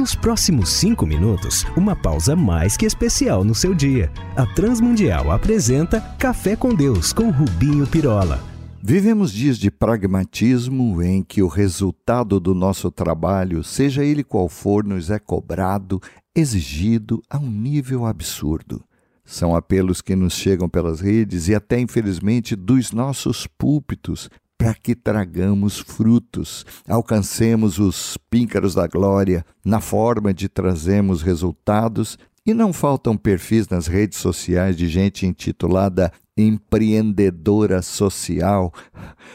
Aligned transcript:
Nos 0.00 0.14
próximos 0.14 0.70
cinco 0.70 1.04
minutos, 1.04 1.66
uma 1.76 1.94
pausa 1.94 2.34
mais 2.34 2.74
que 2.74 2.86
especial 2.86 3.44
no 3.44 3.54
seu 3.54 3.74
dia. 3.74 4.10
A 4.34 4.46
Transmundial 4.46 5.30
apresenta 5.30 6.00
Café 6.18 6.56
com 6.56 6.74
Deus 6.74 7.12
com 7.12 7.28
Rubinho 7.28 7.86
Pirola. 7.86 8.42
Vivemos 8.82 9.30
dias 9.30 9.58
de 9.58 9.70
pragmatismo 9.70 11.02
em 11.02 11.22
que 11.22 11.42
o 11.42 11.48
resultado 11.48 12.40
do 12.40 12.54
nosso 12.54 12.90
trabalho, 12.90 13.62
seja 13.62 14.02
ele 14.02 14.24
qual 14.24 14.48
for, 14.48 14.84
nos 14.84 15.10
é 15.10 15.18
cobrado, 15.18 16.00
exigido 16.34 17.22
a 17.28 17.36
um 17.36 17.50
nível 17.50 18.06
absurdo. 18.06 18.82
São 19.22 19.54
apelos 19.54 20.00
que 20.00 20.16
nos 20.16 20.32
chegam 20.32 20.66
pelas 20.66 21.00
redes 21.02 21.46
e 21.48 21.54
até, 21.54 21.78
infelizmente, 21.78 22.56
dos 22.56 22.90
nossos 22.90 23.46
púlpitos 23.46 24.30
para 24.60 24.74
que 24.74 24.94
tragamos 24.94 25.78
frutos, 25.78 26.66
alcancemos 26.86 27.78
os 27.78 28.18
píncaros 28.28 28.74
da 28.74 28.86
glória 28.86 29.42
na 29.64 29.80
forma 29.80 30.34
de 30.34 30.50
trazermos 30.50 31.22
resultados. 31.22 32.18
E 32.44 32.52
não 32.52 32.70
faltam 32.70 33.16
perfis 33.16 33.68
nas 33.68 33.86
redes 33.86 34.18
sociais 34.18 34.76
de 34.76 34.86
gente 34.86 35.24
intitulada 35.24 36.12
empreendedora 36.36 37.80
social 37.80 38.70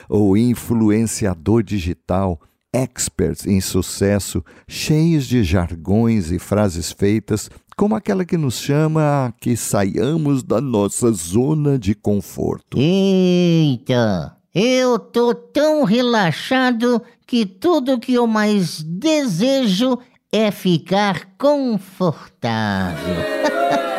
ou 0.07 0.37
influenciador 0.37 1.63
digital, 1.63 2.39
experts 2.71 3.47
em 3.47 3.59
sucesso, 3.59 4.43
cheios 4.67 5.25
de 5.25 5.43
jargões 5.43 6.31
e 6.31 6.37
frases 6.37 6.91
feitas, 6.91 7.49
como 7.75 7.95
aquela 7.95 8.25
que 8.25 8.37
nos 8.37 8.59
chama 8.59 9.25
a 9.25 9.31
que 9.31 9.57
saiamos 9.57 10.43
da 10.43 10.61
nossa 10.61 11.11
zona 11.11 11.79
de 11.79 11.95
conforto. 11.95 12.77
Eita! 12.77 14.35
Eu 14.57 14.97
tô 14.97 15.35
tão 15.35 15.83
relaxado 15.83 17.01
que 17.27 17.45
tudo 17.45 17.99
que 17.99 18.13
eu 18.13 18.25
mais 18.25 18.81
desejo 18.81 19.99
é 20.31 20.49
ficar 20.49 21.31
confortável. 21.37 23.15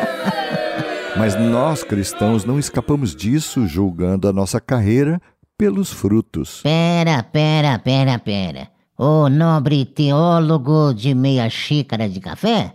Mas 1.15 1.39
nós 1.39 1.83
cristãos 1.83 2.43
não 2.43 2.57
escapamos 2.57 3.15
disso 3.15 3.67
julgando 3.67 4.27
a 4.27 4.33
nossa 4.33 4.59
carreira 4.59 5.21
pelos 5.55 5.91
frutos. 5.91 6.61
Pera, 6.63 7.21
pera, 7.21 7.77
pera, 7.77 8.17
pera. 8.17 8.67
O 8.97 9.29
nobre 9.29 9.85
teólogo 9.85 10.91
de 10.91 11.13
meia 11.13 11.51
xícara 11.51 12.09
de 12.09 12.19
café? 12.19 12.73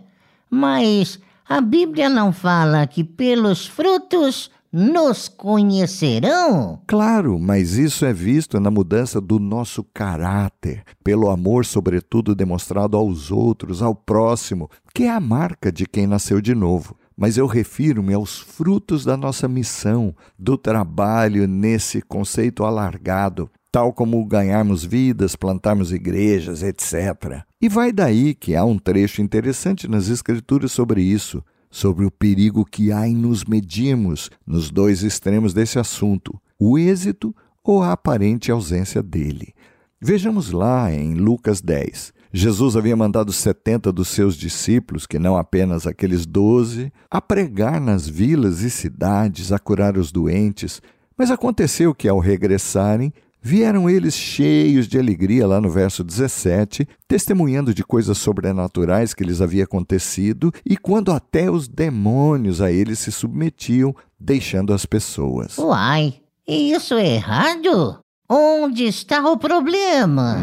Mas 0.49 1.19
a 1.49 1.59
Bíblia 1.59 2.09
não 2.09 2.31
fala 2.31 2.87
que 2.87 3.03
pelos 3.03 3.67
frutos 3.67 4.49
nos 4.73 5.29
conhecerão? 5.29 6.81
Claro, 6.87 7.37
mas 7.37 7.77
isso 7.77 8.03
é 8.05 8.11
visto 8.11 8.59
na 8.59 8.71
mudança 8.71 9.21
do 9.21 9.37
nosso 9.37 9.83
caráter, 9.93 10.83
pelo 11.03 11.29
amor, 11.29 11.63
sobretudo, 11.63 12.33
demonstrado 12.33 12.97
aos 12.97 13.29
outros, 13.29 13.83
ao 13.83 13.93
próximo, 13.93 14.67
que 14.91 15.03
é 15.03 15.11
a 15.11 15.19
marca 15.19 15.71
de 15.71 15.85
quem 15.85 16.07
nasceu 16.07 16.41
de 16.41 16.55
novo. 16.55 16.97
Mas 17.15 17.37
eu 17.37 17.45
refiro-me 17.45 18.15
aos 18.15 18.39
frutos 18.39 19.05
da 19.05 19.15
nossa 19.15 19.47
missão, 19.47 20.15
do 20.39 20.57
trabalho 20.57 21.47
nesse 21.47 22.01
conceito 22.01 22.63
alargado, 22.63 23.51
tal 23.71 23.93
como 23.93 24.25
ganharmos 24.25 24.83
vidas, 24.83 25.35
plantarmos 25.35 25.91
igrejas, 25.93 26.63
etc. 26.63 27.43
E 27.61 27.69
vai 27.69 27.91
daí 27.91 28.33
que 28.33 28.55
há 28.55 28.65
um 28.65 28.79
trecho 28.79 29.21
interessante 29.21 29.87
nas 29.87 30.09
Escrituras 30.09 30.71
sobre 30.71 31.03
isso 31.03 31.43
sobre 31.73 32.05
o 32.05 32.11
perigo 32.11 32.63
que 32.63 32.91
há 32.91 33.07
em 33.07 33.15
nos 33.15 33.43
medirmos 33.45 34.29
nos 34.45 34.69
dois 34.69 35.01
extremos 35.01 35.55
desse 35.55 35.79
assunto, 35.79 36.39
o 36.59 36.77
êxito 36.77 37.35
ou 37.63 37.81
a 37.81 37.93
aparente 37.93 38.51
ausência 38.51 39.01
dele. 39.01 39.55
Vejamos 39.99 40.51
lá 40.51 40.93
em 40.93 41.15
Lucas 41.15 41.61
10. 41.61 42.13
Jesus 42.31 42.77
havia 42.77 42.95
mandado 42.95 43.33
setenta 43.33 43.91
dos 43.91 44.09
seus 44.09 44.35
discípulos, 44.35 45.07
que 45.07 45.17
não 45.17 45.35
apenas 45.35 45.87
aqueles 45.87 46.27
doze, 46.27 46.93
a 47.09 47.19
pregar 47.19 47.81
nas 47.81 48.07
vilas 48.07 48.61
e 48.61 48.69
cidades, 48.69 49.51
a 49.51 49.57
curar 49.57 49.97
os 49.97 50.11
doentes. 50.11 50.79
Mas 51.17 51.31
aconteceu 51.31 51.95
que, 51.95 52.07
ao 52.07 52.19
regressarem, 52.19 53.11
Vieram 53.45 53.89
eles 53.89 54.15
cheios 54.15 54.87
de 54.87 54.97
alegria, 54.97 55.45
lá 55.45 55.59
no 55.59 55.69
verso 55.69 56.01
17, 56.01 56.87
testemunhando 57.05 57.73
de 57.73 57.83
coisas 57.83 58.17
sobrenaturais 58.17 59.13
que 59.13 59.21
lhes 59.21 59.41
havia 59.41 59.65
acontecido, 59.65 60.49
e 60.65 60.77
quando 60.77 61.11
até 61.11 61.51
os 61.51 61.67
demônios 61.67 62.61
a 62.61 62.71
eles 62.71 62.99
se 62.99 63.11
submetiam, 63.11 63.93
deixando 64.17 64.73
as 64.73 64.85
pessoas. 64.85 65.57
Uai, 65.57 66.21
isso 66.47 66.93
é 66.93 67.15
errado? 67.15 67.99
Onde 68.29 68.85
está 68.85 69.29
o 69.29 69.37
problema? 69.37 70.37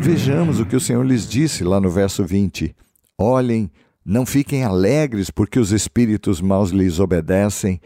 Vejamos 0.00 0.58
o 0.58 0.66
que 0.66 0.74
o 0.74 0.80
Senhor 0.80 1.06
lhes 1.06 1.28
disse 1.28 1.62
lá 1.62 1.80
no 1.80 1.88
verso 1.88 2.24
20. 2.24 2.74
Olhem, 3.16 3.70
não 4.04 4.26
fiquem 4.26 4.64
alegres 4.64 5.30
porque 5.30 5.60
os 5.60 5.70
espíritos 5.70 6.40
maus 6.40 6.70
lhes 6.70 6.98
obedecem 6.98 7.80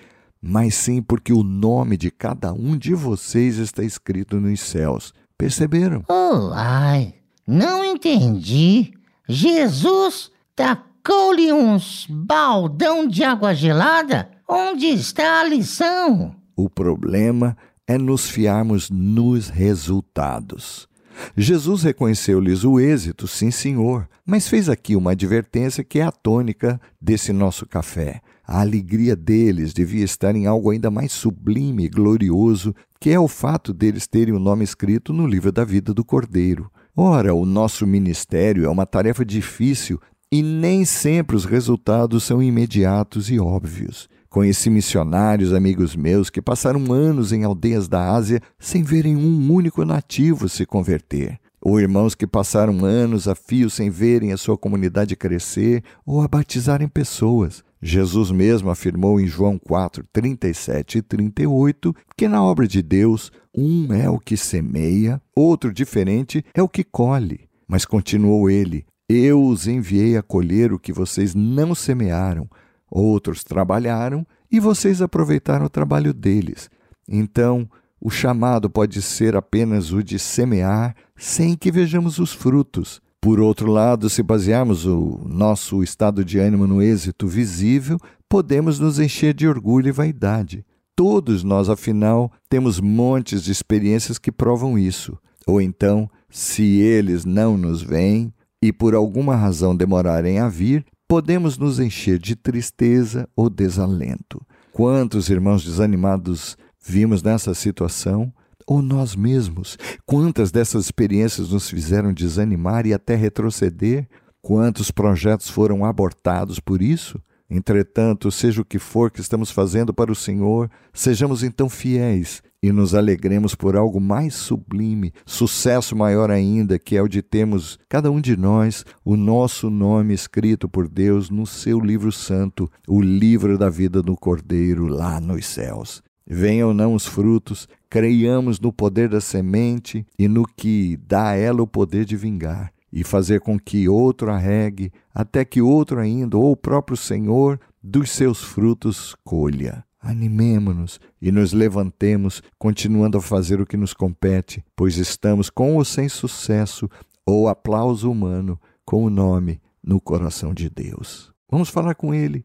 mas 0.46 0.76
sim 0.76 1.02
porque 1.02 1.32
o 1.32 1.42
nome 1.42 1.96
de 1.96 2.10
cada 2.10 2.52
um 2.52 2.76
de 2.76 2.94
vocês 2.94 3.58
está 3.58 3.82
escrito 3.82 4.40
nos 4.40 4.60
céus. 4.60 5.12
Perceberam? 5.36 6.04
Oh, 6.08 6.52
ai, 6.54 7.14
não 7.46 7.84
entendi. 7.84 8.92
Jesus 9.28 10.30
tacou-lhe 10.54 11.52
uns 11.52 12.06
baldão 12.08 13.08
de 13.08 13.24
água 13.24 13.54
gelada? 13.54 14.30
Onde 14.48 14.86
está 14.86 15.40
a 15.40 15.44
lição? 15.44 16.34
O 16.54 16.70
problema 16.70 17.56
é 17.86 17.98
nos 17.98 18.30
fiarmos 18.30 18.88
nos 18.88 19.48
resultados. 19.48 20.88
Jesus 21.36 21.82
reconheceu-lhes 21.82 22.62
o 22.62 22.78
êxito, 22.78 23.26
sim, 23.26 23.50
senhor, 23.50 24.08
mas 24.24 24.48
fez 24.48 24.68
aqui 24.68 24.94
uma 24.94 25.12
advertência 25.12 25.82
que 25.82 25.98
é 25.98 26.02
a 26.02 26.12
tônica 26.12 26.80
desse 27.00 27.32
nosso 27.32 27.66
café. 27.66 28.20
A 28.46 28.60
alegria 28.60 29.16
deles 29.16 29.74
devia 29.74 30.04
estar 30.04 30.36
em 30.36 30.46
algo 30.46 30.70
ainda 30.70 30.88
mais 30.88 31.10
sublime 31.10 31.84
e 31.84 31.88
glorioso, 31.88 32.72
que 33.00 33.10
é 33.10 33.18
o 33.18 33.26
fato 33.26 33.72
deles 33.72 34.06
terem 34.06 34.32
o 34.32 34.38
nome 34.38 34.62
escrito 34.62 35.12
no 35.12 35.26
livro 35.26 35.50
da 35.50 35.64
vida 35.64 35.92
do 35.92 36.04
Cordeiro. 36.04 36.70
Ora, 36.96 37.34
o 37.34 37.44
nosso 37.44 37.84
ministério 37.86 38.64
é 38.64 38.68
uma 38.68 38.86
tarefa 38.86 39.24
difícil 39.24 40.00
e 40.30 40.42
nem 40.42 40.84
sempre 40.84 41.34
os 41.34 41.44
resultados 41.44 42.22
são 42.22 42.40
imediatos 42.40 43.30
e 43.30 43.38
óbvios. 43.38 44.08
Conheci 44.30 44.70
missionários, 44.70 45.52
amigos 45.52 45.96
meus, 45.96 46.30
que 46.30 46.40
passaram 46.40 46.92
anos 46.92 47.32
em 47.32 47.42
aldeias 47.42 47.88
da 47.88 48.12
Ásia 48.12 48.40
sem 48.58 48.82
verem 48.82 49.16
um 49.16 49.52
único 49.52 49.84
nativo 49.84 50.48
se 50.48 50.64
converter. 50.64 51.38
Ou 51.60 51.80
irmãos 51.80 52.14
que 52.14 52.26
passaram 52.26 52.84
anos 52.84 53.26
a 53.26 53.34
fio 53.34 53.68
sem 53.68 53.90
verem 53.90 54.32
a 54.32 54.36
sua 54.36 54.56
comunidade 54.56 55.16
crescer 55.16 55.82
ou 56.04 56.20
a 56.20 56.28
batizarem 56.28 56.86
pessoas. 56.86 57.64
Jesus 57.86 58.32
mesmo 58.32 58.68
afirmou 58.68 59.20
em 59.20 59.28
João 59.28 59.58
4, 59.58 60.04
37 60.12 60.98
e 60.98 61.02
38 61.02 61.94
que 62.16 62.26
na 62.26 62.42
obra 62.42 62.66
de 62.66 62.82
Deus, 62.82 63.30
um 63.56 63.92
é 63.92 64.10
o 64.10 64.18
que 64.18 64.36
semeia, 64.36 65.22
outro 65.34 65.72
diferente 65.72 66.44
é 66.52 66.60
o 66.60 66.68
que 66.68 66.82
colhe. 66.82 67.48
Mas 67.68 67.84
continuou 67.84 68.50
ele: 68.50 68.84
Eu 69.08 69.40
os 69.40 69.68
enviei 69.68 70.16
a 70.16 70.22
colher 70.22 70.72
o 70.72 70.80
que 70.80 70.92
vocês 70.92 71.32
não 71.32 71.76
semearam, 71.76 72.50
outros 72.90 73.44
trabalharam 73.44 74.26
e 74.50 74.58
vocês 74.58 75.00
aproveitaram 75.00 75.66
o 75.66 75.70
trabalho 75.70 76.12
deles. 76.12 76.68
Então, 77.08 77.70
o 78.00 78.10
chamado 78.10 78.68
pode 78.68 79.00
ser 79.00 79.36
apenas 79.36 79.92
o 79.92 80.02
de 80.02 80.18
semear 80.18 80.94
sem 81.16 81.56
que 81.56 81.70
vejamos 81.70 82.18
os 82.18 82.32
frutos. 82.32 83.00
Por 83.26 83.40
outro 83.40 83.68
lado, 83.72 84.08
se 84.08 84.22
basearmos 84.22 84.86
o 84.86 85.20
nosso 85.26 85.82
estado 85.82 86.24
de 86.24 86.38
ânimo 86.38 86.64
no 86.64 86.80
êxito 86.80 87.26
visível, 87.26 87.98
podemos 88.28 88.78
nos 88.78 89.00
encher 89.00 89.34
de 89.34 89.48
orgulho 89.48 89.88
e 89.88 89.90
vaidade. 89.90 90.64
Todos 90.94 91.42
nós, 91.42 91.68
afinal, 91.68 92.30
temos 92.48 92.78
montes 92.78 93.42
de 93.42 93.50
experiências 93.50 94.16
que 94.16 94.30
provam 94.30 94.78
isso. 94.78 95.18
Ou 95.44 95.60
então, 95.60 96.08
se 96.30 96.76
eles 96.76 97.24
não 97.24 97.58
nos 97.58 97.82
veem 97.82 98.32
e 98.62 98.72
por 98.72 98.94
alguma 98.94 99.34
razão 99.34 99.74
demorarem 99.74 100.38
a 100.38 100.48
vir, 100.48 100.86
podemos 101.08 101.58
nos 101.58 101.80
encher 101.80 102.20
de 102.20 102.36
tristeza 102.36 103.28
ou 103.34 103.50
desalento. 103.50 104.40
Quantos 104.70 105.28
irmãos 105.28 105.64
desanimados 105.64 106.56
vimos 106.80 107.24
nessa 107.24 107.54
situação? 107.54 108.32
Ou 108.66 108.82
nós 108.82 109.14
mesmos. 109.14 109.78
Quantas 110.04 110.50
dessas 110.50 110.86
experiências 110.86 111.50
nos 111.50 111.70
fizeram 111.70 112.12
desanimar 112.12 112.86
e 112.86 112.92
até 112.92 113.14
retroceder? 113.14 114.08
Quantos 114.42 114.90
projetos 114.90 115.48
foram 115.48 115.84
abortados 115.84 116.58
por 116.58 116.82
isso? 116.82 117.20
Entretanto, 117.48 118.30
seja 118.30 118.60
o 118.60 118.64
que 118.64 118.78
for 118.78 119.10
que 119.10 119.20
estamos 119.20 119.52
fazendo 119.52 119.94
para 119.94 120.10
o 120.10 120.16
Senhor, 120.16 120.68
sejamos 120.92 121.44
então 121.44 121.68
fiéis 121.68 122.42
e 122.60 122.72
nos 122.72 122.94
alegremos 122.94 123.54
por 123.54 123.76
algo 123.76 124.00
mais 124.00 124.34
sublime, 124.34 125.12
sucesso 125.24 125.94
maior 125.94 126.30
ainda, 126.30 126.78
que 126.78 126.96
é 126.96 127.02
o 127.02 127.08
de 127.08 127.22
termos, 127.22 127.78
cada 127.88 128.10
um 128.10 128.20
de 128.20 128.36
nós, 128.36 128.84
o 129.04 129.16
nosso 129.16 129.70
nome 129.70 130.12
escrito 130.12 130.68
por 130.68 130.88
Deus 130.88 131.30
no 131.30 131.46
seu 131.46 131.78
livro 131.78 132.10
santo, 132.10 132.68
o 132.88 133.00
livro 133.00 133.56
da 133.56 133.70
vida 133.70 134.02
do 134.02 134.16
Cordeiro 134.16 134.86
lá 134.86 135.20
nos 135.20 135.46
céus. 135.46 136.02
Venham 136.26 136.68
ou 136.68 136.74
não 136.74 136.94
os 136.94 137.06
frutos, 137.06 137.68
creiamos 137.88 138.58
no 138.58 138.72
poder 138.72 139.08
da 139.08 139.20
semente 139.20 140.04
e 140.18 140.26
no 140.26 140.44
que 140.44 140.96
dá 141.06 141.28
a 141.28 141.36
ela 141.36 141.62
o 141.62 141.66
poder 141.66 142.04
de 142.04 142.16
vingar. 142.16 142.72
e 142.92 143.04
fazer 143.04 143.40
com 143.40 143.58
que 143.58 143.88
outro 143.88 144.30
arregue, 144.30 144.90
até 145.14 145.44
que 145.44 145.60
outro 145.60 146.00
ainda, 146.00 146.38
ou 146.38 146.52
o 146.52 146.56
próprio 146.56 146.96
Senhor, 146.96 147.60
dos 147.82 148.10
seus 148.10 148.42
frutos 148.42 149.14
colha. 149.22 149.84
Animemo-nos 150.00 150.98
e 151.20 151.30
nos 151.30 151.52
levantemos, 151.52 152.42
continuando 152.58 153.18
a 153.18 153.20
fazer 153.20 153.60
o 153.60 153.66
que 153.66 153.76
nos 153.76 153.92
compete, 153.92 154.64
pois 154.74 154.96
estamos 154.96 155.50
com 155.50 155.74
ou 155.76 155.84
sem 155.84 156.08
sucesso 156.08 156.88
ou 157.26 157.48
aplauso 157.48 158.10
humano, 158.10 158.58
com 158.84 159.04
o 159.04 159.10
nome 159.10 159.60
no 159.82 160.00
coração 160.00 160.54
de 160.54 160.70
Deus. 160.70 161.32
Vamos 161.50 161.68
falar 161.68 161.96
com 161.96 162.14
Ele. 162.14 162.44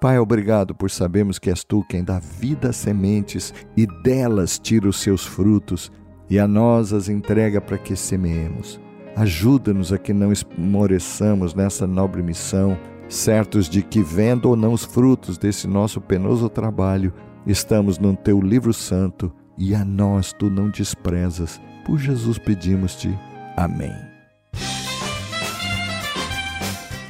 Pai, 0.00 0.18
obrigado 0.18 0.74
por 0.74 0.90
sabermos 0.90 1.38
que 1.38 1.50
és 1.50 1.62
tu 1.62 1.84
quem 1.84 2.02
dá 2.02 2.18
vida 2.18 2.70
às 2.70 2.76
sementes 2.76 3.52
e 3.76 3.86
delas 3.86 4.58
tira 4.58 4.88
os 4.88 4.98
seus 4.98 5.26
frutos 5.26 5.92
e 6.30 6.38
a 6.38 6.48
nós 6.48 6.94
as 6.94 7.10
entrega 7.10 7.60
para 7.60 7.76
que 7.76 7.94
semeemos. 7.94 8.80
Ajuda-nos 9.14 9.92
a 9.92 9.98
que 9.98 10.14
não 10.14 10.32
esmoreçamos 10.32 11.54
nessa 11.54 11.86
nobre 11.86 12.22
missão, 12.22 12.78
certos 13.10 13.68
de 13.68 13.82
que, 13.82 14.02
vendo 14.02 14.48
ou 14.48 14.56
não 14.56 14.72
os 14.72 14.84
frutos 14.84 15.36
desse 15.36 15.66
nosso 15.66 16.00
penoso 16.00 16.48
trabalho, 16.48 17.12
estamos 17.46 17.98
no 17.98 18.16
teu 18.16 18.40
livro 18.40 18.72
santo 18.72 19.30
e 19.58 19.74
a 19.74 19.84
nós 19.84 20.32
tu 20.32 20.48
não 20.48 20.70
desprezas. 20.70 21.60
Por 21.84 21.98
Jesus 21.98 22.38
pedimos-te. 22.38 23.14
Amém. 23.54 23.92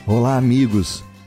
Olá, 0.09 0.37
amigos. 0.37 1.09